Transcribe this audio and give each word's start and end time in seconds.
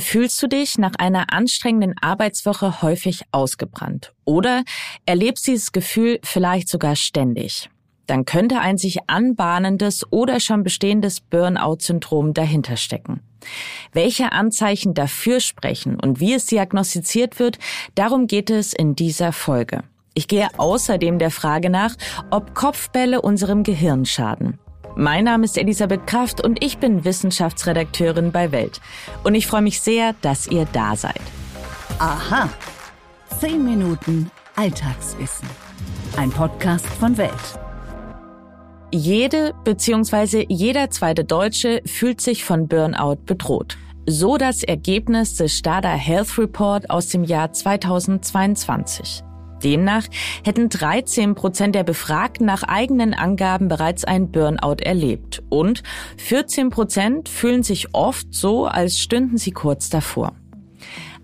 Fühlst 0.00 0.42
du 0.42 0.48
dich 0.48 0.78
nach 0.78 0.94
einer 0.98 1.32
anstrengenden 1.32 1.94
Arbeitswoche 2.00 2.82
häufig 2.82 3.22
ausgebrannt? 3.32 4.12
Oder 4.24 4.64
erlebst 5.06 5.46
dieses 5.46 5.72
Gefühl 5.72 6.18
vielleicht 6.22 6.68
sogar 6.68 6.96
ständig? 6.96 7.70
Dann 8.06 8.24
könnte 8.24 8.58
ein 8.58 8.76
sich 8.76 9.08
anbahnendes 9.08 10.10
oder 10.10 10.40
schon 10.40 10.64
bestehendes 10.64 11.20
Burnout-Syndrom 11.20 12.34
dahinter 12.34 12.76
stecken. 12.76 13.20
Welche 13.92 14.32
Anzeichen 14.32 14.94
dafür 14.94 15.40
sprechen 15.40 15.98
und 16.00 16.18
wie 16.18 16.34
es 16.34 16.46
diagnostiziert 16.46 17.38
wird, 17.38 17.58
darum 17.94 18.26
geht 18.26 18.50
es 18.50 18.72
in 18.72 18.96
dieser 18.96 19.32
Folge. 19.32 19.84
Ich 20.14 20.26
gehe 20.26 20.48
außerdem 20.56 21.18
der 21.18 21.30
Frage 21.30 21.70
nach, 21.70 21.94
ob 22.30 22.54
Kopfbälle 22.54 23.22
unserem 23.22 23.62
Gehirn 23.62 24.04
schaden. 24.04 24.58
Mein 24.96 25.24
Name 25.24 25.44
ist 25.44 25.56
Elisabeth 25.56 26.06
Kraft 26.06 26.42
und 26.42 26.62
ich 26.64 26.78
bin 26.78 27.04
Wissenschaftsredakteurin 27.04 28.32
bei 28.32 28.50
Welt. 28.52 28.80
Und 29.22 29.34
ich 29.34 29.46
freue 29.46 29.62
mich 29.62 29.80
sehr, 29.80 30.14
dass 30.20 30.46
ihr 30.46 30.66
da 30.72 30.96
seid. 30.96 31.20
Aha. 31.98 32.48
Zehn 33.38 33.64
Minuten 33.64 34.30
Alltagswissen. 34.56 35.48
Ein 36.16 36.30
Podcast 36.30 36.86
von 36.86 37.16
Welt. 37.16 37.30
Jede 38.92 39.54
bzw. 39.64 40.46
jeder 40.48 40.90
zweite 40.90 41.24
Deutsche 41.24 41.80
fühlt 41.86 42.20
sich 42.20 42.44
von 42.44 42.66
Burnout 42.66 43.18
bedroht. 43.24 43.78
So 44.06 44.36
das 44.38 44.64
Ergebnis 44.64 45.36
des 45.36 45.56
Stada 45.56 45.90
Health 45.90 46.36
Report 46.36 46.90
aus 46.90 47.08
dem 47.08 47.22
Jahr 47.22 47.52
2022. 47.52 49.22
Demnach 49.60 50.06
hätten 50.44 50.68
13 50.68 51.34
Prozent 51.34 51.74
der 51.74 51.84
Befragten 51.84 52.46
nach 52.46 52.62
eigenen 52.62 53.14
Angaben 53.14 53.68
bereits 53.68 54.04
ein 54.04 54.30
Burnout 54.30 54.82
erlebt 54.82 55.42
und 55.48 55.82
14 56.16 56.70
Prozent 56.70 57.28
fühlen 57.28 57.62
sich 57.62 57.94
oft 57.94 58.34
so, 58.34 58.66
als 58.66 58.98
stünden 58.98 59.38
sie 59.38 59.52
kurz 59.52 59.90
davor. 59.90 60.32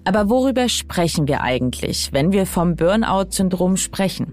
Aber 0.04 0.30
worüber 0.30 0.68
sprechen 0.68 1.26
wir 1.26 1.42
eigentlich, 1.42 2.12
wenn 2.12 2.32
wir 2.32 2.46
vom 2.46 2.76
Burnout-Syndrom 2.76 3.76
sprechen? 3.76 4.32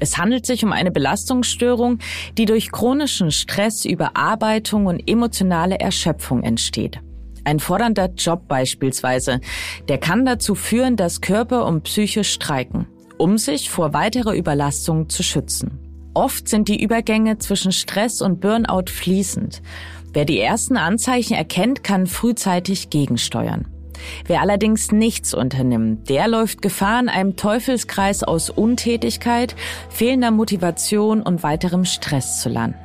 Es 0.00 0.18
handelt 0.18 0.44
sich 0.44 0.64
um 0.64 0.72
eine 0.72 0.90
Belastungsstörung, 0.90 1.98
die 2.36 2.44
durch 2.44 2.70
chronischen 2.70 3.30
Stress, 3.30 3.86
Überarbeitung 3.86 4.86
und 4.86 5.08
emotionale 5.08 5.78
Erschöpfung 5.78 6.42
entsteht. 6.42 7.00
Ein 7.44 7.58
fordernder 7.58 8.10
Job 8.16 8.48
beispielsweise, 8.48 9.40
der 9.88 9.98
kann 9.98 10.24
dazu 10.24 10.54
führen, 10.54 10.96
dass 10.96 11.20
Körper 11.20 11.64
und 11.66 11.84
Psyche 11.84 12.24
streiken 12.24 12.86
um 13.18 13.38
sich 13.38 13.70
vor 13.70 13.92
weiterer 13.92 14.34
Überlastung 14.34 15.08
zu 15.08 15.22
schützen. 15.22 15.78
Oft 16.14 16.48
sind 16.48 16.68
die 16.68 16.82
Übergänge 16.82 17.38
zwischen 17.38 17.72
Stress 17.72 18.22
und 18.22 18.40
Burnout 18.40 18.90
fließend. 18.90 19.62
Wer 20.12 20.24
die 20.24 20.38
ersten 20.38 20.76
Anzeichen 20.76 21.34
erkennt, 21.34 21.82
kann 21.82 22.06
frühzeitig 22.06 22.90
gegensteuern. 22.90 23.66
Wer 24.26 24.40
allerdings 24.40 24.92
nichts 24.92 25.34
unternimmt, 25.34 26.08
der 26.08 26.28
läuft 26.28 26.62
Gefahr, 26.62 27.00
in 27.00 27.08
einem 27.08 27.36
Teufelskreis 27.36 28.22
aus 28.22 28.50
Untätigkeit, 28.50 29.56
fehlender 29.88 30.30
Motivation 30.30 31.22
und 31.22 31.42
weiterem 31.42 31.84
Stress 31.84 32.40
zu 32.40 32.48
landen 32.48 32.83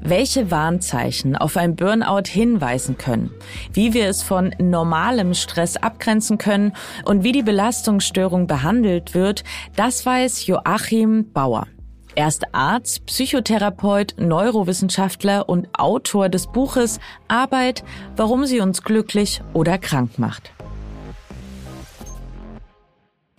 welche 0.00 0.50
Warnzeichen 0.50 1.36
auf 1.36 1.56
ein 1.56 1.76
Burnout 1.76 2.28
hinweisen 2.28 2.98
können, 2.98 3.30
wie 3.72 3.94
wir 3.94 4.08
es 4.08 4.22
von 4.22 4.54
normalem 4.58 5.34
Stress 5.34 5.76
abgrenzen 5.76 6.38
können 6.38 6.72
und 7.04 7.24
wie 7.24 7.32
die 7.32 7.42
Belastungsstörung 7.42 8.46
behandelt 8.46 9.14
wird, 9.14 9.44
das 9.76 10.04
weiß 10.04 10.46
Joachim 10.46 11.32
Bauer. 11.32 11.66
Er 12.14 12.26
ist 12.26 12.52
Arzt, 12.52 13.06
Psychotherapeut, 13.06 14.16
Neurowissenschaftler 14.18 15.48
und 15.48 15.68
Autor 15.78 16.28
des 16.28 16.48
Buches 16.48 16.98
Arbeit, 17.28 17.84
warum 18.16 18.44
sie 18.44 18.58
uns 18.60 18.82
glücklich 18.82 19.40
oder 19.52 19.78
krank 19.78 20.18
macht. 20.18 20.52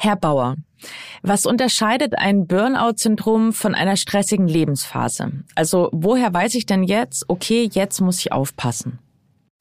Herr 0.01 0.15
Bauer, 0.15 0.55
was 1.23 1.45
unterscheidet 1.45 2.13
ein 2.17 2.47
Burnout-Syndrom 2.47 3.51
von 3.51 3.75
einer 3.75 3.97
stressigen 3.97 4.47
Lebensphase? 4.47 5.43
Also 5.55 5.89
woher 5.91 6.33
weiß 6.33 6.55
ich 6.55 6.65
denn 6.65 6.83
jetzt, 6.83 7.25
okay, 7.27 7.69
jetzt 7.69 7.99
muss 7.99 8.19
ich 8.19 8.31
aufpassen? 8.31 8.99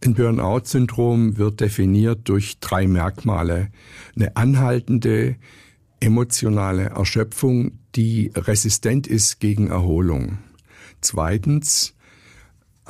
Ein 0.05 0.15
Burnout-Syndrom 0.15 1.39
wird 1.39 1.61
definiert 1.61 2.21
durch 2.29 2.61
drei 2.61 2.87
Merkmale. 2.87 3.71
Eine 4.15 4.37
anhaltende 4.37 5.35
emotionale 5.99 6.91
Erschöpfung, 6.91 7.81
die 7.97 8.31
resistent 8.37 9.09
ist 9.09 9.41
gegen 9.41 9.67
Erholung. 9.67 10.39
Zweitens 11.01 11.97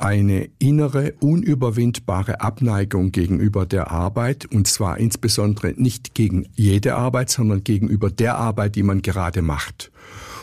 eine 0.01 0.49
innere, 0.59 1.13
unüberwindbare 1.19 2.41
Abneigung 2.41 3.11
gegenüber 3.11 3.65
der 3.65 3.91
Arbeit, 3.91 4.45
und 4.45 4.67
zwar 4.67 4.97
insbesondere 4.97 5.73
nicht 5.75 6.13
gegen 6.13 6.47
jede 6.55 6.95
Arbeit, 6.95 7.29
sondern 7.29 7.63
gegenüber 7.63 8.09
der 8.09 8.37
Arbeit, 8.37 8.75
die 8.75 8.83
man 8.83 9.01
gerade 9.01 9.41
macht. 9.41 9.91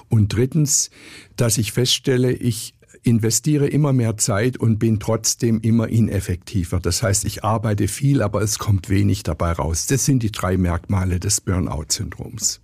Und 0.08 0.34
drittens, 0.34 0.90
dass 1.36 1.58
ich 1.58 1.72
feststelle, 1.72 2.32
ich 2.32 2.74
investiere 3.02 3.68
immer 3.68 3.92
mehr 3.92 4.16
Zeit 4.16 4.56
und 4.56 4.78
bin 4.78 4.98
trotzdem 4.98 5.60
immer 5.60 5.88
ineffektiver. 5.88 6.80
Das 6.80 7.02
heißt, 7.02 7.24
ich 7.24 7.44
arbeite 7.44 7.88
viel, 7.88 8.20
aber 8.20 8.42
es 8.42 8.58
kommt 8.58 8.88
wenig 8.88 9.22
dabei 9.22 9.52
raus. 9.52 9.86
Das 9.86 10.04
sind 10.04 10.22
die 10.22 10.32
drei 10.32 10.56
Merkmale 10.56 11.20
des 11.20 11.40
Burnout-Syndroms. 11.40 12.60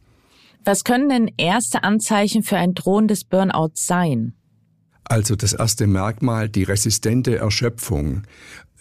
Was 0.65 0.85
können 0.85 1.09
denn 1.09 1.31
erste 1.37 1.83
Anzeichen 1.83 2.43
für 2.43 2.57
ein 2.57 2.75
drohendes 2.75 3.25
Burnout 3.25 3.73
sein? 3.75 4.35
Also 5.13 5.37
das 5.37 5.53
erste 5.53 5.87
Merkmal, 5.87 6.49
die 6.49 6.63
resistente 6.63 7.37
Erschöpfung. 7.37 8.23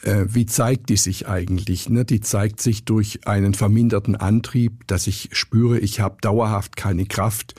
Äh, 0.02 0.28
wie 0.30 0.46
zeigt 0.46 0.88
die 0.88 0.96
sich 0.96 1.28
eigentlich? 1.28 1.90
Ne? 1.90 2.06
Die 2.06 2.22
zeigt 2.22 2.62
sich 2.62 2.86
durch 2.86 3.28
einen 3.28 3.54
verminderten 3.54 4.16
Antrieb, 4.16 4.88
dass 4.88 5.08
ich 5.08 5.28
spüre, 5.34 5.78
ich 5.78 6.00
habe 6.00 6.20
dauerhaft 6.22 6.78
keine 6.78 7.06
Kraft. 7.06 7.56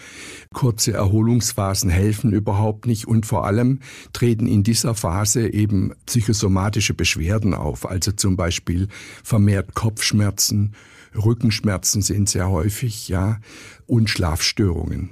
Kurze 0.55 0.95
Erholungsphasen 0.95 1.91
helfen 1.91 2.33
überhaupt 2.33 2.87
nicht 2.87 3.07
und 3.07 3.27
vor 3.27 3.45
allem 3.45 3.81
treten 4.15 4.47
in 4.47 4.63
dieser 4.63 4.95
Phase 4.95 5.53
eben 5.53 5.93
psychosomatische 6.07 6.95
Beschwerden 6.95 7.53
auf, 7.53 7.87
also 7.87 8.13
zum 8.13 8.39
Beispiel 8.39 8.89
vermehrt 9.23 9.75
Kopfschmerzen, 9.75 10.73
Rückenschmerzen 11.15 12.01
sind 12.01 12.31
sehr 12.31 12.49
häufig, 12.49 13.09
ja, 13.09 13.39
und 13.87 14.09
Schlafstörungen. 14.09 15.11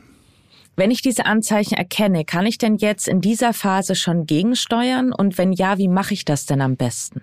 Wenn 0.77 0.91
ich 0.91 1.03
diese 1.03 1.27
Anzeichen 1.27 1.75
erkenne, 1.75 2.25
kann 2.25 2.47
ich 2.47 2.59
denn 2.59 2.77
jetzt 2.77 3.09
in 3.09 3.21
dieser 3.21 3.53
Phase 3.53 3.95
schon 3.95 4.27
gegensteuern? 4.27 5.13
Und 5.13 5.37
wenn 5.39 5.53
ja, 5.53 5.79
wie 5.79 5.89
mache 5.89 6.15
ich 6.15 6.25
das 6.25 6.47
denn 6.47 6.61
am 6.61 6.77
besten? 6.77 7.23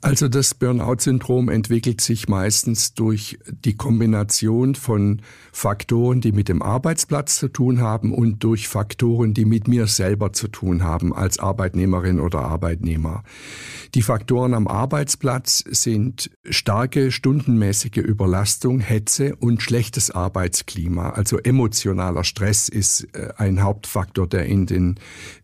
Also 0.00 0.28
das 0.28 0.54
Burnout-Syndrom 0.54 1.48
entwickelt 1.48 2.00
sich 2.00 2.28
meistens 2.28 2.94
durch 2.94 3.38
die 3.64 3.74
Kombination 3.74 4.74
von 4.74 5.22
Faktoren, 5.52 6.20
die 6.20 6.32
mit 6.32 6.48
dem 6.48 6.62
Arbeitsplatz 6.62 7.36
zu 7.36 7.48
tun 7.48 7.80
haben 7.80 8.12
und 8.12 8.42
durch 8.44 8.68
Faktoren, 8.68 9.34
die 9.34 9.44
mit 9.44 9.68
mir 9.68 9.86
selber 9.86 10.32
zu 10.32 10.48
tun 10.48 10.82
haben 10.82 11.14
als 11.14 11.38
Arbeitnehmerin 11.38 12.20
oder 12.20 12.40
Arbeitnehmer. 12.40 13.22
Die 13.94 14.02
Faktoren 14.02 14.54
am 14.54 14.66
Arbeitsplatz 14.66 15.62
sind 15.70 16.30
starke 16.50 17.12
stundenmäßige 17.12 17.98
Überlastung, 17.98 18.80
Hetze 18.80 19.36
und 19.36 19.62
schlechtes 19.62 20.10
Arbeitsklima. 20.10 21.10
Also 21.10 21.38
emotionaler 21.38 22.24
Stress 22.24 22.68
ist 22.68 23.06
äh, 23.14 23.32
ein 23.36 23.62
Hauptfaktor, 23.62 24.26
der 24.26 24.46
in 24.46 24.66
den 24.66 24.96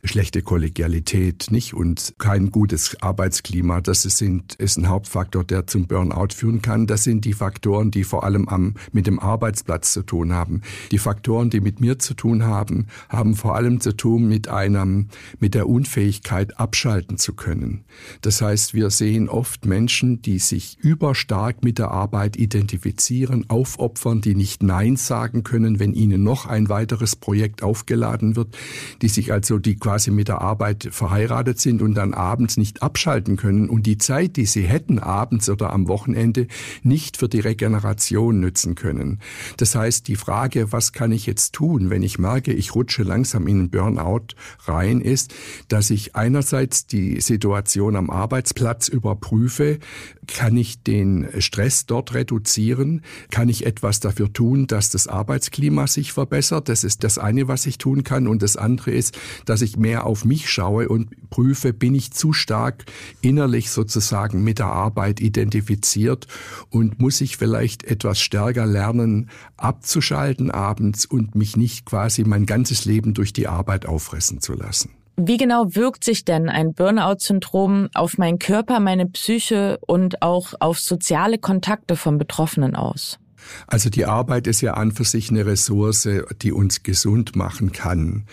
schlechte 0.03 0.43
Kollegialität 0.43 1.47
nicht 1.51 1.75
und 1.75 2.15
kein 2.19 2.51
gutes 2.51 3.01
Arbeitsklima. 3.01 3.81
Das 3.81 4.05
sind 4.41 4.55
ist 4.55 4.77
ein 4.77 4.89
Hauptfaktor, 4.89 5.45
der 5.45 5.67
zum 5.67 5.87
Burnout 5.87 6.35
führen 6.35 6.63
kann. 6.63 6.87
Das 6.87 7.05
sind 7.05 7.25
die 7.25 7.33
Faktoren, 7.33 7.91
die 7.91 8.05
vor 8.05 8.25
allem 8.25 8.49
am, 8.49 8.75
mit 8.93 9.07
dem 9.07 9.19
Arbeitsplatz 9.19 9.93
zu 9.93 10.03
tun 10.03 10.33
haben. 10.33 10.63
Die 10.91 10.99
Faktoren, 10.99 11.51
die 11.51 11.61
mit 11.61 11.81
mir 11.81 11.99
zu 11.99 12.15
tun 12.15 12.45
haben, 12.45 12.87
haben 13.09 13.35
vor 13.35 13.57
allem 13.57 13.81
zu 13.81 13.97
tun 13.97 14.29
mit 14.29 14.49
einem, 14.49 15.09
mit 15.39 15.55
der 15.55 15.69
Unfähigkeit 15.69 16.59
abschalten 16.59 17.19
zu 17.19 17.35
können. 17.35 17.85
Das 18.23 18.41
heißt, 18.41 18.75
wir 18.75 18.91
sehen 18.91 19.29
oft 19.29 19.65
Menschen, 19.65 20.23
die 20.23 20.39
sich 20.39 20.79
überstark 20.79 21.65
mit 21.65 21.79
der 21.79 21.91
Arbeit 21.91 22.37
identifizieren, 22.37 23.49
aufopfern, 23.49 24.21
die 24.21 24.35
nicht 24.35 24.63
Nein 24.63 24.97
sagen 24.97 25.43
können, 25.43 25.81
wenn 25.81 25.93
ihnen 25.93 26.23
noch 26.23 26.47
ein 26.47 26.69
weiteres 26.69 27.17
Projekt 27.17 27.63
aufgeladen 27.63 28.37
wird, 28.37 28.57
die 29.03 29.09
sich 29.09 29.33
also, 29.33 29.59
die 29.59 29.77
quasi 29.77 30.11
mit 30.11 30.29
der 30.29 30.41
Arbeit 30.41 30.89
verheiratet 30.91 31.61
sind 31.61 31.83
und 31.83 31.95
dann 31.95 32.15
abends 32.15 32.57
nicht 32.57 32.83
abschalten 32.83 33.37
können 33.37 33.69
und 33.69 33.87
die 33.87 33.99
Zeit, 33.99 34.30
die 34.37 34.47
sie 34.47 34.63
hätten 34.63 34.99
abends 34.99 35.49
oder 35.49 35.73
am 35.73 35.89
Wochenende, 35.89 36.47
nicht 36.83 37.17
für 37.17 37.29
die 37.29 37.41
Regeneration 37.41 38.41
nützen 38.41 38.75
können. 38.75 39.21
Das 39.57 39.75
heißt, 39.75 40.09
die 40.09 40.17
Frage, 40.17 40.73
was 40.73 40.93
kann 40.93 41.13
ich 41.13 41.27
jetzt 41.27 41.53
tun, 41.53 41.91
wenn 41.91 42.03
ich 42.03 42.19
merke, 42.19 42.53
ich 42.53 42.75
rutsche 42.75 43.03
langsam 43.03 43.47
in 43.47 43.59
einen 43.59 43.71
Burnout 43.71 44.35
rein, 44.67 45.01
ist, 45.01 45.35
dass 45.69 45.91
ich 45.91 46.17
einerseits 46.17 46.87
die 46.87 47.21
Situation 47.21 47.97
am 47.97 48.11
Arbeitsplatz 48.11 48.89
überprüfe, 48.89 49.79
kann 50.27 50.57
ich 50.57 50.83
den 50.83 51.29
Stress 51.39 51.87
dort 51.87 52.15
reduzieren, 52.15 53.03
kann 53.31 53.49
ich 53.49 53.67
etwas 53.67 54.01
dafür 54.01 54.33
tun, 54.33 54.67
dass 54.67 54.91
das 54.91 55.09
Arbeitsklima 55.09 55.87
sich 55.87 56.13
verbessert. 56.13 56.69
Das 56.69 56.85
ist 56.85 57.03
das 57.05 57.19
eine, 57.19 57.49
was 57.49 57.67
ich 57.67 57.79
tun 57.79 58.05
kann. 58.05 58.29
Und 58.29 58.43
das 58.43 58.57
andere 58.57 58.93
ist, 58.93 59.19
dass 59.45 59.63
ich 59.63 59.77
mehr 59.77 60.07
auf 60.07 60.25
mich 60.25 60.49
schaue 60.51 60.89
und 60.89 61.31
prüfe, 61.31 61.73
bin 61.73 61.95
ich 61.95 62.13
zu 62.13 62.33
stark 62.33 62.85
innerlich 63.21 63.71
sozusagen 63.71 64.20
sozusagen 64.21 64.45
mit 64.45 64.59
der 64.59 64.67
Arbeit 64.67 65.21
identifiziert 65.21 66.27
und 66.71 67.01
muss 67.01 67.21
ich 67.21 67.37
vielleicht 67.37 67.85
etwas 67.85 68.21
stärker 68.21 68.67
lernen, 68.67 69.31
abzuschalten 69.57 70.51
abends 70.51 71.07
und 71.07 71.35
mich 71.35 71.57
nicht 71.57 71.87
quasi 71.87 72.25
mein 72.25 72.47
ganzes 72.47 72.85
Leben 72.85 73.15
durch 73.15 73.33
die 73.33 73.49
Arbeit 73.49 73.87
auffressen 73.87 74.41
zu 74.41 74.55
lassen. 74.55 74.91
Wie 75.17 75.37
genau 75.37 75.75
wirkt 75.75 76.05
sich 76.05 76.25
denn 76.25 76.49
ein 76.49 76.73
Burnout-Syndrom 76.73 77.89
auf 77.95 78.17
meinen 78.17 78.39
Körper, 78.39 78.81
meine 78.81 79.07
Psyche 79.07 79.79
und 79.87 80.23
auch 80.23 80.55
auf 80.61 80.79
soziale 80.79 81.39
Kontakte 81.39 81.97
von 81.97 82.17
Betroffenen 82.17 82.75
aus? 82.75 83.19
Also 83.67 83.91
die 83.91 84.07
Arbeit 84.07 84.47
ist 84.47 84.61
ja 84.61 84.75
an 84.75 84.93
für 84.93 85.05
sich 85.05 85.31
eine 85.31 85.47
Ressource, 85.47 86.09
die 86.43 86.53
uns 86.53 86.83
gesund 86.83 87.37
machen 87.37 87.73
kann. 87.73 88.25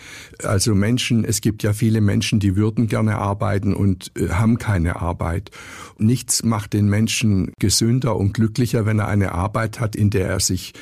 Also 0.42 0.74
Menschen, 0.74 1.24
es 1.24 1.40
gibt 1.40 1.62
ja 1.62 1.72
viele 1.72 2.00
Menschen, 2.00 2.40
die 2.40 2.56
würden 2.56 2.86
gerne 2.86 3.18
arbeiten 3.18 3.74
und 3.74 4.12
äh, 4.16 4.28
haben 4.30 4.58
keine 4.58 5.00
Arbeit. 5.00 5.50
Nichts 5.98 6.42
macht 6.42 6.72
den 6.72 6.88
Menschen 6.88 7.52
gesünder 7.58 8.16
und 8.16 8.34
glücklicher, 8.34 8.86
wenn 8.86 8.98
er 8.98 9.08
eine 9.08 9.32
Arbeit 9.32 9.80
hat, 9.80 9.96
in 9.96 10.10
der 10.10 10.28
er 10.28 10.40
sich 10.40 10.72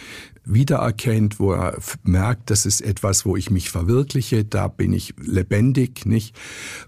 wiedererkennt, 0.46 1.40
wo 1.40 1.52
er 1.52 1.76
merkt, 2.04 2.50
das 2.50 2.66
ist 2.66 2.80
etwas, 2.80 3.26
wo 3.26 3.36
ich 3.36 3.50
mich 3.50 3.70
verwirkliche, 3.70 4.44
da 4.44 4.68
bin 4.68 4.92
ich 4.92 5.14
lebendig, 5.20 6.06
nicht? 6.06 6.36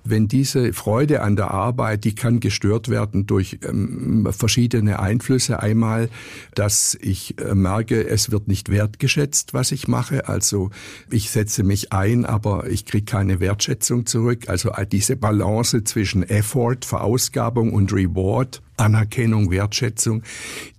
Wenn 0.04 0.28
diese 0.28 0.72
Freude 0.72 1.22
an 1.22 1.36
der 1.36 1.50
Arbeit, 1.50 2.04
die 2.04 2.14
kann 2.14 2.40
gestört 2.40 2.88
werden 2.88 3.26
durch 3.26 3.58
ähm, 3.68 4.28
verschiedene 4.30 5.00
Einflüsse. 5.00 5.60
Einmal, 5.60 6.08
dass 6.54 6.96
ich 7.00 7.38
äh, 7.40 7.54
merke, 7.54 8.06
es 8.06 8.30
wird 8.30 8.46
nicht 8.46 8.70
wertgeschätzt, 8.70 9.54
was 9.54 9.72
ich 9.72 9.88
mache. 9.88 10.28
Also 10.28 10.70
ich 11.10 11.30
setze 11.30 11.64
mich 11.64 11.92
ein, 11.92 12.24
aber 12.24 12.68
ich 12.68 12.86
kriege 12.86 13.04
keine 13.04 13.40
Wertschätzung 13.40 14.06
zurück. 14.06 14.48
Also 14.48 14.72
diese 14.90 15.16
Balance 15.16 15.82
zwischen 15.82 16.22
Effort, 16.22 16.84
Verausgabung 16.84 17.72
und 17.72 17.92
Reward 17.92 18.62
Anerkennung, 18.78 19.50
Wertschätzung, 19.50 20.22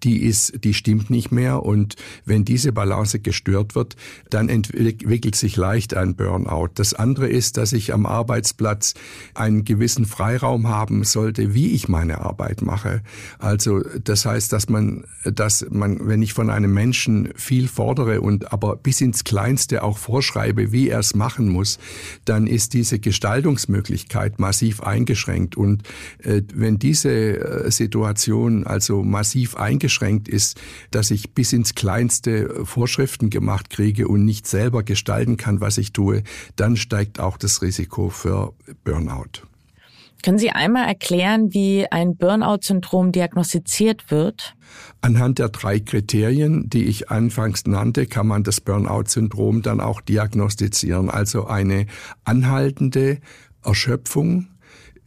die 0.04 0.24
ist, 0.24 0.64
die 0.64 0.74
stimmt 0.74 1.10
nicht 1.10 1.32
mehr. 1.32 1.64
Und 1.64 1.96
wenn 2.26 2.46
diese 2.46 2.72
Balance 2.72 3.20
gestört 3.20 3.76
wird, 3.76 3.96
dann 4.30 4.50
entwickelt 4.50 5.36
sich 5.36 5.56
leicht 5.56 5.94
ein 5.94 6.16
Burnout. 6.16 6.70
Das 6.76 6.94
andere 6.94 7.28
ist, 7.28 7.58
dass 7.58 7.74
ich 7.74 7.94
am 7.94 8.06
Arbeitsplatz 8.06 8.94
einen 9.34 9.66
gewissen 9.66 10.06
Freiraum 10.06 10.68
haben 10.68 11.04
sollte, 11.04 11.54
wie 11.54 11.72
ich 11.74 11.88
meine 11.88 12.22
Arbeit 12.22 12.62
mache. 12.62 13.02
Also, 13.38 13.82
das 14.04 14.26
heißt, 14.26 14.52
dass 14.54 14.70
man, 14.70 15.04
dass 15.24 15.66
man, 15.70 16.08
wenn 16.08 16.22
ich 16.22 16.34
von 16.34 16.50
einem 16.50 16.74
Menschen 16.74 17.30
viel 17.36 17.68
fordere 17.68 18.22
und 18.22 18.52
aber 18.54 18.76
bis 18.76 19.02
ins 19.02 19.24
Kleinste 19.24 19.84
auch 19.84 19.98
vorschreibe, 19.98 20.72
wie 20.72 20.90
er 20.90 21.00
es 21.00 21.16
machen 21.16 21.50
muss, 21.50 21.80
dann 22.26 22.48
ist 22.48 22.74
diese 22.74 23.00
Gestaltungsmöglichkeit 23.00 24.40
massiv 24.40 24.82
eingeschränkt. 24.82 25.58
Und 25.58 25.84
äh, 26.24 26.42
wenn 26.54 26.80
diese 26.80 27.10
äh, 27.10 27.72
Situation 27.90 28.68
also 28.68 29.04
massiv 29.04 29.56
eingeschränkt 29.56 30.28
ist, 30.28 30.62
dass 30.92 31.10
ich 31.10 31.34
bis 31.34 31.54
ins 31.54 31.74
kleinste 31.74 32.64
Vorschriften 32.64 33.32
gemacht 33.32 33.72
kriege 33.72 34.08
und 34.08 34.26
nicht 34.26 34.46
selber 34.46 34.84
gestalten 34.84 35.38
kann, 35.38 35.60
was 35.60 35.80
ich 35.80 35.92
tue, 35.92 36.22
dann 36.56 36.78
steigt 36.78 37.20
auch 37.20 37.38
das 37.38 37.64
Risiko 37.64 38.10
für 38.10 38.54
Burnout. 38.84 39.42
Können 40.22 40.38
Sie 40.38 40.52
einmal 40.52 40.88
erklären, 40.88 41.52
wie 41.54 41.88
ein 41.90 42.16
Burnout-Syndrom 42.16 43.12
diagnostiziert 43.12 44.12
wird? 44.12 44.54
Anhand 45.02 45.40
der 45.40 45.50
drei 45.50 45.80
Kriterien, 45.80 46.70
die 46.70 46.86
ich 46.86 47.10
anfangs 47.10 47.66
nannte, 47.66 48.06
kann 48.06 48.28
man 48.28 48.44
das 48.44 48.62
Burnout-Syndrom 48.62 49.64
dann 49.64 49.80
auch 49.80 50.02
diagnostizieren. 50.02 51.10
Also 51.10 51.48
eine 51.48 51.88
anhaltende 52.24 53.20
Erschöpfung, 53.64 54.48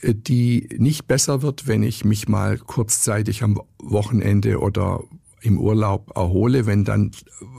die 0.03 0.69
nicht 0.79 1.07
besser 1.07 1.43
wird, 1.43 1.67
wenn 1.67 1.83
ich 1.83 2.05
mich 2.05 2.29
mal 2.29 2.59
kurzzeitig 2.59 3.43
am 3.43 3.61
Wochenende 3.79 4.61
oder 4.61 5.05
im 5.43 5.59
Urlaub 5.59 6.13
erhole, 6.17 6.67
wenn 6.67 6.85
dann 6.85 7.11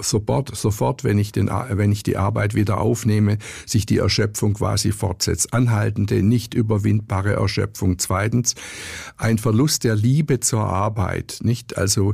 sofort, 0.02 0.56
sofort, 0.56 1.04
wenn 1.04 1.18
ich, 1.18 1.32
den, 1.32 1.48
wenn 1.48 1.92
ich 1.92 2.04
die 2.04 2.18
Arbeit 2.18 2.56
wieder 2.56 2.80
aufnehme, 2.80 3.38
sich 3.66 3.86
die 3.86 3.98
Erschöpfung 3.98 4.54
quasi 4.54 4.92
fortsetzt. 4.92 5.54
Anhaltende, 5.54 6.24
nicht 6.24 6.54
überwindbare 6.54 7.34
Erschöpfung. 7.34 8.00
Zweitens, 8.00 8.56
ein 9.18 9.38
Verlust 9.38 9.84
der 9.84 9.96
Liebe 9.96 10.40
zur 10.40 10.62
Arbeit, 10.62 11.40
nicht? 11.44 11.78
Also 11.78 12.14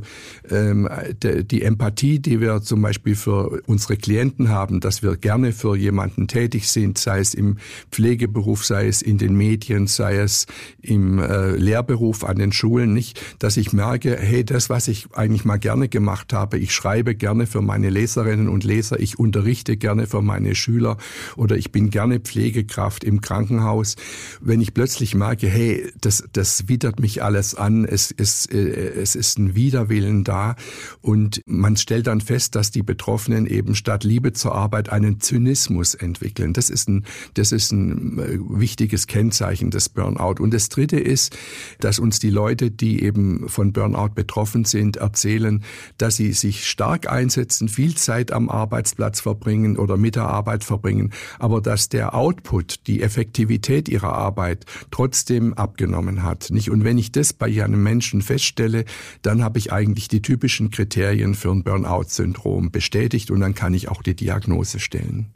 ähm, 0.50 0.88
de, 1.22 1.44
die 1.44 1.62
Empathie, 1.62 2.18
die 2.18 2.40
wir 2.40 2.62
zum 2.62 2.82
Beispiel 2.82 3.14
für 3.14 3.62
unsere 3.66 3.96
Klienten 3.96 4.48
haben, 4.48 4.80
dass 4.80 5.02
wir 5.02 5.16
gerne 5.16 5.52
für 5.52 5.76
jemanden 5.76 6.26
tätig 6.26 6.68
sind, 6.68 6.98
sei 6.98 7.20
es 7.20 7.34
im 7.34 7.58
Pflegeberuf, 7.90 8.64
sei 8.64 8.88
es 8.88 9.02
in 9.02 9.18
den 9.18 9.34
Medien, 9.34 9.86
sei 9.86 10.16
es 10.16 10.46
im 10.82 11.18
äh, 11.18 11.52
Lehrberuf 11.52 12.24
an 12.24 12.38
den 12.38 12.52
Schulen, 12.52 12.92
nicht? 12.92 13.20
Dass 13.38 13.56
ich 13.56 13.72
merke, 13.72 14.16
hey, 14.16 14.44
das, 14.44 14.70
was 14.70 14.88
ich 14.88 15.06
eigentlich 15.14 15.44
mal 15.44 15.59
gerne 15.60 15.88
gemacht 15.88 16.32
habe. 16.32 16.58
Ich 16.58 16.74
schreibe 16.74 17.14
gerne 17.14 17.46
für 17.46 17.62
meine 17.62 17.90
Leserinnen 17.90 18.48
und 18.48 18.64
Leser, 18.64 18.98
ich 18.98 19.18
unterrichte 19.18 19.76
gerne 19.76 20.06
für 20.06 20.22
meine 20.22 20.54
Schüler 20.54 20.96
oder 21.36 21.56
ich 21.56 21.70
bin 21.70 21.90
gerne 21.90 22.20
Pflegekraft 22.20 23.04
im 23.04 23.20
Krankenhaus. 23.20 23.96
Wenn 24.40 24.60
ich 24.60 24.74
plötzlich 24.74 25.14
merke, 25.14 25.48
hey, 25.48 25.92
das, 26.00 26.24
das 26.32 26.68
widert 26.68 27.00
mich 27.00 27.22
alles 27.22 27.54
an, 27.54 27.84
es, 27.84 28.12
es, 28.16 28.46
äh, 28.46 28.58
es 28.58 29.14
ist 29.14 29.38
ein 29.38 29.54
Widerwillen 29.54 30.24
da 30.24 30.56
und 31.00 31.42
man 31.46 31.76
stellt 31.76 32.06
dann 32.06 32.20
fest, 32.20 32.54
dass 32.54 32.70
die 32.70 32.82
Betroffenen 32.82 33.46
eben 33.46 33.74
statt 33.74 34.04
Liebe 34.04 34.32
zur 34.32 34.54
Arbeit 34.54 34.90
einen 34.90 35.20
Zynismus 35.20 35.94
entwickeln. 35.94 36.52
Das 36.52 36.70
ist 36.70 36.88
ein, 36.88 37.04
das 37.34 37.52
ist 37.52 37.72
ein 37.72 38.18
äh, 38.18 38.38
wichtiges 38.48 39.06
Kennzeichen 39.06 39.70
des 39.70 39.88
Burnout. 39.88 40.42
Und 40.42 40.54
das 40.54 40.68
Dritte 40.68 40.98
ist, 40.98 41.36
dass 41.80 41.98
uns 41.98 42.18
die 42.18 42.30
Leute, 42.30 42.70
die 42.70 43.02
eben 43.02 43.48
von 43.48 43.72
Burnout 43.72 44.10
betroffen 44.14 44.64
sind, 44.64 44.96
erzählen, 44.96 45.49
können, 45.50 45.64
dass 45.98 46.16
sie 46.16 46.32
sich 46.32 46.68
stark 46.68 47.10
einsetzen, 47.10 47.68
viel 47.68 47.96
Zeit 47.96 48.32
am 48.32 48.48
Arbeitsplatz 48.48 49.20
verbringen 49.20 49.76
oder 49.76 49.96
mit 49.96 50.16
der 50.16 50.28
Arbeit 50.28 50.64
verbringen, 50.64 51.12
aber 51.38 51.60
dass 51.60 51.88
der 51.88 52.14
Output, 52.14 52.86
die 52.86 53.02
Effektivität 53.02 53.88
ihrer 53.88 54.12
Arbeit 54.12 54.64
trotzdem 54.90 55.54
abgenommen 55.54 56.22
hat. 56.22 56.50
Nicht? 56.50 56.70
Und 56.70 56.84
wenn 56.84 56.98
ich 56.98 57.12
das 57.12 57.32
bei 57.32 57.46
einem 57.62 57.82
Menschen 57.82 58.22
feststelle, 58.22 58.84
dann 59.22 59.42
habe 59.42 59.58
ich 59.58 59.72
eigentlich 59.72 60.08
die 60.08 60.22
typischen 60.22 60.70
Kriterien 60.70 61.34
für 61.34 61.50
ein 61.50 61.64
Burnout-Syndrom 61.64 62.70
bestätigt 62.70 63.30
und 63.30 63.40
dann 63.40 63.54
kann 63.54 63.74
ich 63.74 63.88
auch 63.88 64.02
die 64.02 64.14
Diagnose 64.14 64.78
stellen. 64.78 65.32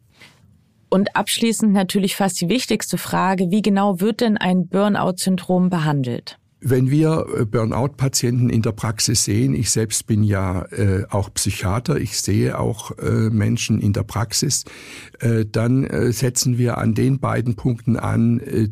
Und 0.91 1.17
abschließend 1.17 1.73
natürlich 1.73 2.15
fast 2.15 2.41
die 2.41 2.49
wichtigste 2.49 2.99
Frage, 2.99 3.51
wie 3.51 3.63
genau 3.63 4.01
wird 4.01 4.21
denn 4.21 4.37
ein 4.37 4.69
Burnout-Syndrom 4.69 5.69
behandelt? 5.69 6.39
Wenn 6.67 6.91
wir 6.91 7.27
äh, 7.37 7.45
Burnout-Patienten 7.45 8.49
in 8.49 8.63
der 8.63 8.73
Praxis 8.73 9.25
sehen, 9.25 9.55
ich 9.55 9.71
selbst 9.71 10.07
bin 10.07 10.23
ja 10.23 10.63
äh, 10.73 11.05
auch 11.11 11.33
Psychiater, 11.35 11.99
ich 11.99 12.19
sehe 12.19 12.59
auch 12.59 12.97
äh, 12.99 13.29
Menschen 13.29 13.81
in 13.81 13.93
der 13.93 14.03
Praxis, 14.03 14.65
äh, 15.21 15.45
dann 15.45 15.85
äh, 15.85 16.11
setzen 16.11 16.57
wir 16.57 16.79
an 16.79 16.95
den 16.95 17.21
beiden 17.21 17.55
Punkten 17.55 17.99
an, 17.99 18.41
äh, 18.41 18.71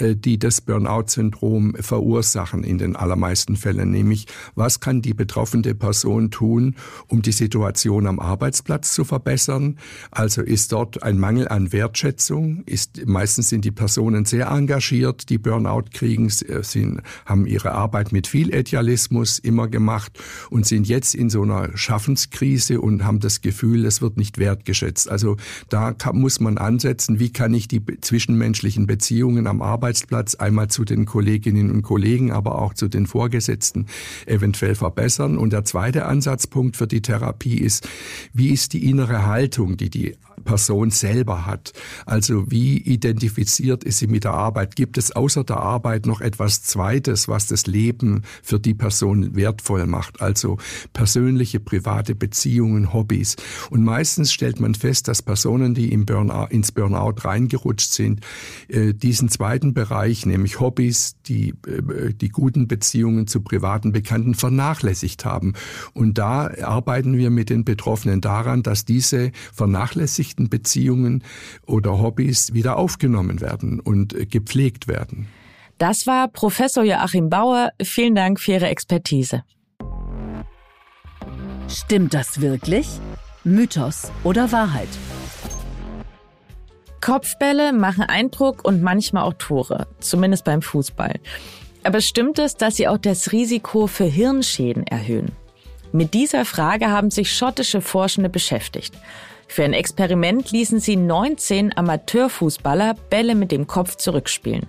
die 0.00 0.38
das 0.38 0.60
Burnout-Syndrom 0.60 1.74
verursachen 1.80 2.64
in 2.64 2.78
den 2.78 2.96
allermeisten 2.96 3.56
Fällen, 3.56 3.90
nämlich 3.90 4.26
was 4.54 4.80
kann 4.80 5.02
die 5.02 5.14
betroffene 5.14 5.74
Person 5.74 6.30
tun, 6.30 6.76
um 7.08 7.22
die 7.22 7.32
Situation 7.32 8.06
am 8.06 8.18
Arbeitsplatz 8.18 8.92
zu 8.92 9.04
verbessern? 9.04 9.78
Also 10.10 10.42
ist 10.42 10.72
dort 10.72 11.02
ein 11.02 11.18
Mangel 11.18 11.48
an 11.48 11.72
Wertschätzung, 11.72 12.62
ist 12.66 13.06
meistens 13.06 13.48
sind 13.48 13.64
die 13.64 13.70
Personen 13.70 14.24
sehr 14.24 14.48
engagiert, 14.48 15.28
die 15.30 15.38
Burnout 15.38 15.84
kriegen, 15.92 16.26
äh, 16.26 16.62
sind, 16.62 17.02
haben 17.24 17.46
ihre 17.46 17.72
Arbeit 17.72 18.12
mit 18.12 18.26
viel 18.26 18.54
Idealismus 18.54 19.38
immer 19.38 19.68
gemacht 19.68 20.18
und 20.50 20.66
sind 20.66 20.88
jetzt 20.88 21.14
in 21.14 21.30
so 21.30 21.42
einer 21.42 21.76
Schaffenskrise 21.76 22.80
und 22.80 23.04
haben 23.04 23.20
das 23.20 23.40
Gefühl, 23.40 23.84
es 23.84 24.02
wird 24.02 24.16
nicht 24.16 24.38
wertgeschätzt. 24.38 25.10
Also 25.10 25.36
da 25.68 25.92
kann, 25.92 26.18
muss 26.18 26.40
man 26.40 26.58
ansetzen, 26.58 27.18
wie 27.18 27.32
kann 27.32 27.54
ich 27.54 27.68
die 27.68 27.82
zwischenmenschlichen 28.00 28.86
Beziehungen 28.86 29.46
am 29.46 29.62
Arbeitsplatz 29.62 29.69
einmal 30.40 30.68
zu 30.68 30.84
den 30.84 31.06
Kolleginnen 31.06 31.70
und 31.70 31.82
Kollegen, 31.82 32.32
aber 32.32 32.60
auch 32.60 32.74
zu 32.74 32.88
den 32.88 33.06
Vorgesetzten 33.06 33.86
eventuell 34.26 34.74
verbessern. 34.74 35.38
Und 35.38 35.52
der 35.52 35.64
zweite 35.64 36.06
Ansatzpunkt 36.06 36.76
für 36.76 36.86
die 36.86 37.02
Therapie 37.02 37.58
ist, 37.58 37.88
wie 38.32 38.50
ist 38.50 38.72
die 38.72 38.88
innere 38.88 39.26
Haltung, 39.26 39.76
die 39.76 39.90
die 39.90 40.16
Person 40.40 40.90
selber 40.90 41.46
hat. 41.46 41.72
Also 42.06 42.50
wie 42.50 42.78
identifiziert 42.78 43.84
ist 43.84 43.98
sie 43.98 44.06
mit 44.06 44.24
der 44.24 44.34
Arbeit? 44.34 44.76
Gibt 44.76 44.98
es 44.98 45.12
außer 45.12 45.44
der 45.44 45.58
Arbeit 45.58 46.06
noch 46.06 46.20
etwas 46.20 46.62
Zweites, 46.62 47.28
was 47.28 47.46
das 47.46 47.66
Leben 47.66 48.22
für 48.42 48.58
die 48.58 48.74
Person 48.74 49.34
wertvoll 49.34 49.86
macht? 49.86 50.20
Also 50.20 50.58
persönliche, 50.92 51.60
private 51.60 52.14
Beziehungen, 52.14 52.92
Hobbys. 52.92 53.36
Und 53.70 53.84
meistens 53.84 54.32
stellt 54.32 54.60
man 54.60 54.74
fest, 54.74 55.08
dass 55.08 55.22
Personen, 55.22 55.74
die 55.74 55.92
im 55.92 56.06
Burnout, 56.06 56.48
ins 56.50 56.72
Burnout 56.72 57.14
reingerutscht 57.24 57.92
sind, 57.92 58.20
äh, 58.68 58.94
diesen 58.94 59.28
zweiten 59.28 59.74
Bereich, 59.74 60.26
nämlich 60.26 60.60
Hobbys, 60.60 61.16
die, 61.26 61.54
äh, 61.66 62.12
die 62.14 62.28
guten 62.28 62.68
Beziehungen 62.68 63.26
zu 63.26 63.40
privaten 63.40 63.92
Bekannten 63.92 64.34
vernachlässigt 64.34 65.24
haben. 65.24 65.54
Und 65.92 66.18
da 66.18 66.50
arbeiten 66.62 67.16
wir 67.16 67.30
mit 67.30 67.50
den 67.50 67.64
Betroffenen 67.64 68.20
daran, 68.20 68.62
dass 68.62 68.84
diese 68.84 69.32
vernachlässigt 69.52 70.29
geschädigten 70.30 70.48
Beziehungen 70.48 71.24
oder 71.66 71.98
Hobbys 71.98 72.52
wieder 72.54 72.76
aufgenommen 72.76 73.40
werden 73.40 73.80
und 73.80 74.14
gepflegt 74.30 74.88
werden. 74.88 75.26
Das 75.78 76.06
war 76.06 76.28
Professor 76.28 76.84
Joachim 76.84 77.30
Bauer. 77.30 77.70
Vielen 77.82 78.14
Dank 78.14 78.38
für 78.38 78.52
Ihre 78.52 78.68
Expertise. 78.68 79.42
Stimmt 81.68 82.14
das 82.14 82.40
wirklich? 82.40 82.86
Mythos 83.44 84.10
oder 84.24 84.52
Wahrheit? 84.52 84.88
Kopfbälle 87.00 87.72
machen 87.72 88.02
Eindruck 88.02 88.62
und 88.64 88.82
manchmal 88.82 89.22
auch 89.22 89.34
Tore, 89.38 89.86
zumindest 90.00 90.44
beim 90.44 90.60
Fußball. 90.60 91.14
Aber 91.82 92.02
stimmt 92.02 92.38
es, 92.38 92.56
dass 92.56 92.76
sie 92.76 92.88
auch 92.88 92.98
das 92.98 93.32
Risiko 93.32 93.86
für 93.86 94.04
Hirnschäden 94.04 94.86
erhöhen? 94.86 95.32
Mit 95.92 96.12
dieser 96.12 96.44
Frage 96.44 96.90
haben 96.90 97.10
sich 97.10 97.32
schottische 97.32 97.80
Forschende 97.80 98.28
beschäftigt. 98.28 98.92
Für 99.50 99.64
ein 99.64 99.72
Experiment 99.72 100.52
ließen 100.52 100.78
sie 100.78 100.94
19 100.94 101.76
Amateurfußballer 101.76 102.94
Bälle 103.10 103.34
mit 103.34 103.50
dem 103.50 103.66
Kopf 103.66 103.96
zurückspielen. 103.96 104.68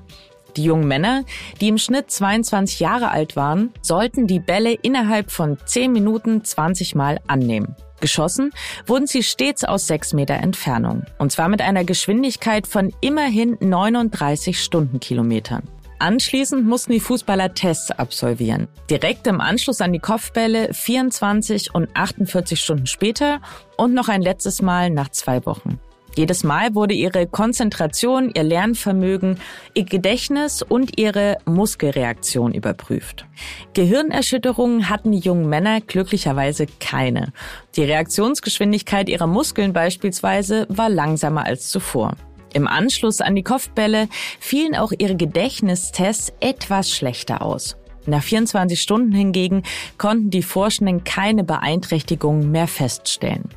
Die 0.57 0.63
jungen 0.63 0.87
Männer, 0.87 1.23
die 1.61 1.67
im 1.67 1.77
Schnitt 1.77 2.09
22 2.09 2.79
Jahre 2.79 3.11
alt 3.11 3.35
waren, 3.35 3.71
sollten 3.83 4.25
die 4.25 4.39
Bälle 4.39 4.73
innerhalb 4.73 5.29
von 5.29 5.59
10 5.63 5.91
Minuten 5.91 6.43
20 6.43 6.95
Mal 6.95 7.19
annehmen. 7.27 7.75
Geschossen 7.99 8.53
wurden 8.87 9.05
sie 9.05 9.21
stets 9.21 9.63
aus 9.63 9.85
6 9.85 10.13
Meter 10.13 10.33
Entfernung. 10.33 11.03
Und 11.19 11.31
zwar 11.31 11.47
mit 11.47 11.61
einer 11.61 11.83
Geschwindigkeit 11.83 12.65
von 12.65 12.91
immerhin 13.01 13.57
39 13.61 14.59
Stundenkilometern. 14.59 15.61
Anschließend 16.01 16.65
mussten 16.65 16.93
die 16.93 16.99
Fußballer 16.99 17.53
Tests 17.53 17.91
absolvieren. 17.91 18.67
Direkt 18.89 19.27
im 19.27 19.39
Anschluss 19.39 19.81
an 19.81 19.93
die 19.93 19.99
Kopfbälle 19.99 20.73
24 20.73 21.75
und 21.75 21.95
48 21.95 22.59
Stunden 22.59 22.87
später 22.87 23.39
und 23.77 23.93
noch 23.93 24.09
ein 24.09 24.23
letztes 24.23 24.63
Mal 24.63 24.89
nach 24.89 25.09
zwei 25.09 25.45
Wochen. 25.45 25.79
Jedes 26.15 26.43
Mal 26.43 26.73
wurde 26.73 26.95
ihre 26.95 27.27
Konzentration, 27.27 28.31
ihr 28.33 28.41
Lernvermögen, 28.41 29.37
ihr 29.75 29.85
Gedächtnis 29.85 30.63
und 30.63 30.99
ihre 30.99 31.37
Muskelreaktion 31.45 32.55
überprüft. 32.55 33.27
Gehirnerschütterungen 33.75 34.89
hatten 34.89 35.11
die 35.11 35.19
jungen 35.19 35.47
Männer 35.47 35.81
glücklicherweise 35.81 36.65
keine. 36.79 37.31
Die 37.75 37.83
Reaktionsgeschwindigkeit 37.83 39.07
ihrer 39.07 39.27
Muskeln 39.27 39.71
beispielsweise 39.71 40.65
war 40.67 40.89
langsamer 40.89 41.45
als 41.45 41.69
zuvor. 41.69 42.15
Im 42.53 42.67
Anschluss 42.67 43.21
an 43.21 43.35
die 43.35 43.43
Kopfbälle 43.43 44.07
fielen 44.39 44.75
auch 44.75 44.91
ihre 44.97 45.15
Gedächtnistests 45.15 46.33
etwas 46.39 46.91
schlechter 46.91 47.41
aus. 47.41 47.77
Nach 48.05 48.23
24 48.23 48.81
Stunden 48.81 49.13
hingegen 49.13 49.63
konnten 49.97 50.31
die 50.31 50.43
Forschenden 50.43 51.03
keine 51.03 51.43
Beeinträchtigungen 51.43 52.51
mehr 52.51 52.67
feststellen. 52.67 53.49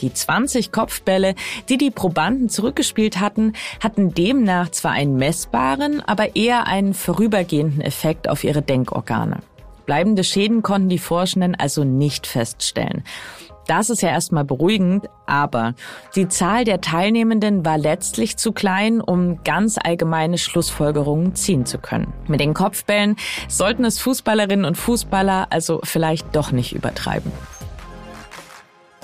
Die 0.00 0.12
20 0.12 0.72
Kopfbälle, 0.72 1.34
die 1.68 1.78
die 1.78 1.90
Probanden 1.90 2.48
zurückgespielt 2.48 3.20
hatten, 3.20 3.52
hatten 3.80 4.12
demnach 4.12 4.70
zwar 4.70 4.92
einen 4.92 5.16
messbaren, 5.16 6.00
aber 6.00 6.34
eher 6.34 6.66
einen 6.66 6.94
vorübergehenden 6.94 7.80
Effekt 7.80 8.28
auf 8.28 8.42
ihre 8.42 8.62
Denkorgane. 8.62 9.40
Bleibende 9.86 10.24
Schäden 10.24 10.62
konnten 10.62 10.88
die 10.88 10.98
Forschenden 10.98 11.54
also 11.54 11.84
nicht 11.84 12.26
feststellen. 12.26 13.04
Das 13.66 13.88
ist 13.88 14.02
ja 14.02 14.10
erstmal 14.10 14.44
beruhigend, 14.44 15.08
aber 15.26 15.74
die 16.14 16.28
Zahl 16.28 16.64
der 16.64 16.80
Teilnehmenden 16.80 17.64
war 17.64 17.78
letztlich 17.78 18.36
zu 18.36 18.52
klein, 18.52 19.00
um 19.00 19.42
ganz 19.42 19.78
allgemeine 19.82 20.38
Schlussfolgerungen 20.38 21.34
ziehen 21.34 21.64
zu 21.64 21.78
können. 21.78 22.12
Mit 22.26 22.40
den 22.40 22.54
Kopfbällen 22.54 23.16
sollten 23.48 23.84
es 23.84 24.00
Fußballerinnen 24.00 24.66
und 24.66 24.76
Fußballer 24.76 25.46
also 25.50 25.80
vielleicht 25.82 26.36
doch 26.36 26.52
nicht 26.52 26.74
übertreiben. 26.74 27.32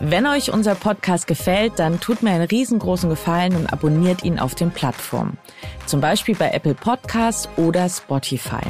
Wenn 0.02 0.26
euch 0.26 0.50
unser 0.50 0.74
Podcast 0.74 1.26
gefällt, 1.26 1.74
dann 1.78 2.00
tut 2.00 2.22
mir 2.22 2.30
einen 2.30 2.46
riesengroßen 2.46 3.10
Gefallen 3.10 3.54
und 3.54 3.70
abonniert 3.70 4.24
ihn 4.24 4.38
auf 4.38 4.54
den 4.54 4.70
Plattformen. 4.70 5.36
Zum 5.84 6.00
Beispiel 6.00 6.34
bei 6.34 6.52
Apple 6.52 6.74
Podcasts 6.74 7.50
oder 7.56 7.86
Spotify. 7.86 8.62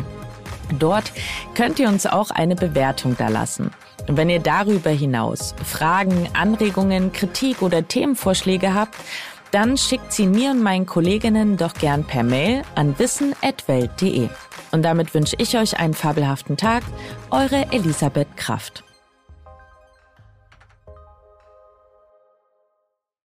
Dort 0.76 1.12
könnt 1.54 1.78
ihr 1.78 1.88
uns 1.88 2.06
auch 2.06 2.30
eine 2.32 2.56
Bewertung 2.56 3.16
da 3.16 3.28
lassen. 3.28 3.70
Wenn 4.06 4.28
ihr 4.28 4.40
darüber 4.40 4.90
hinaus 4.90 5.54
Fragen, 5.64 6.28
Anregungen, 6.32 7.12
Kritik 7.12 7.62
oder 7.62 7.86
Themenvorschläge 7.86 8.74
habt, 8.74 8.96
dann 9.50 9.76
schickt 9.76 10.12
sie 10.12 10.26
mir 10.26 10.50
und 10.50 10.62
meinen 10.62 10.86
Kolleginnen 10.86 11.56
doch 11.56 11.74
gern 11.74 12.04
per 12.04 12.22
Mail 12.22 12.62
an 12.74 12.98
wissen.welt.de. 12.98 14.28
Und 14.72 14.82
damit 14.82 15.14
wünsche 15.14 15.36
ich 15.38 15.56
euch 15.56 15.78
einen 15.78 15.94
fabelhaften 15.94 16.56
Tag. 16.56 16.82
Eure 17.30 17.66
Elisabeth 17.72 18.36
Kraft. 18.36 18.84